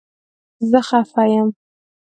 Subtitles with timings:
[0.69, 1.49] زه خپه یم